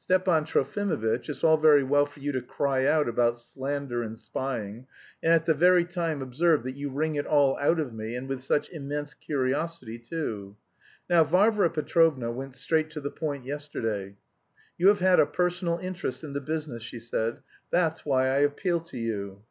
Stepan 0.00 0.44
Trofimovitch, 0.44 1.28
it's 1.28 1.44
all 1.44 1.56
very 1.56 1.84
well 1.84 2.04
for 2.04 2.18
you 2.18 2.32
to 2.32 2.42
cry 2.42 2.84
out 2.84 3.08
about 3.08 3.38
slander 3.38 4.02
and 4.02 4.18
spying, 4.18 4.88
and 5.22 5.32
at 5.32 5.46
the 5.46 5.54
very 5.54 5.84
time 5.84 6.20
observe 6.20 6.64
that 6.64 6.72
you 6.74 6.90
wring 6.90 7.14
it 7.14 7.26
all 7.28 7.56
out 7.58 7.78
of 7.78 7.94
me, 7.94 8.16
and 8.16 8.28
with 8.28 8.42
such 8.42 8.68
immense 8.70 9.14
curiosity 9.14 9.96
too. 9.96 10.56
Now, 11.08 11.22
Varvara 11.22 11.70
Petrovna 11.70 12.32
went 12.32 12.56
straight 12.56 12.90
to 12.90 13.00
the 13.00 13.12
point 13.12 13.44
yesterday. 13.44 14.16
'You 14.76 14.88
have 14.88 14.98
had 14.98 15.20
a 15.20 15.26
personal 15.26 15.78
interest 15.78 16.24
in 16.24 16.32
the 16.32 16.40
business,' 16.40 16.82
she 16.82 16.98
said, 16.98 17.38
'that's 17.70 18.04
why 18.04 18.26
I 18.30 18.38
appeal 18.38 18.80
to 18.80 18.98
you.' 18.98 19.44